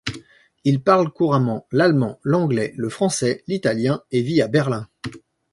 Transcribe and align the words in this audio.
Il 0.63 0.81
parle 0.81 1.11
couramment 1.11 1.67
l'allemand, 1.71 2.19
l'anglais, 2.23 2.73
le 2.75 2.89
français, 2.89 3.43
l'italien 3.45 4.01
et 4.09 4.23
vit 4.23 4.41
à 4.41 4.47
Berlin. 4.47 4.87